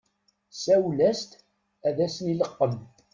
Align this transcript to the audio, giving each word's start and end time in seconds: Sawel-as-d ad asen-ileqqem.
Sawel-as-d 0.63 1.31
ad 1.87 1.97
asen-ileqqem. 2.05 2.75